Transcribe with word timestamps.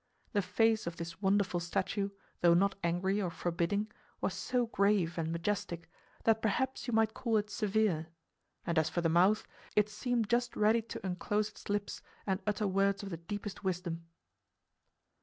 The 0.33 0.41
face 0.41 0.87
of 0.87 0.95
this 0.97 1.21
wonderful 1.21 1.59
statue, 1.59 2.09
though 2.41 2.55
not 2.55 2.73
angry 2.83 3.21
or 3.21 3.29
forbidding, 3.29 3.91
was 4.19 4.33
so 4.33 4.65
grave 4.65 5.15
and 5.15 5.31
majestic 5.31 5.87
that 6.23 6.41
perhaps 6.41 6.87
you 6.87 6.91
might 6.91 7.13
call 7.13 7.37
it 7.37 7.51
severe; 7.51 8.07
and 8.65 8.79
as 8.79 8.89
for 8.89 9.01
the 9.01 9.09
mouth, 9.09 9.45
it 9.75 9.89
seemed 9.89 10.27
just 10.27 10.55
ready 10.55 10.81
to 10.81 11.05
unclose 11.05 11.49
its 11.49 11.69
lips 11.69 12.01
and 12.25 12.41
utter 12.47 12.65
words 12.65 13.03
of 13.03 13.11
the 13.11 13.17
deepest 13.17 13.63
wisdom. 13.63 14.07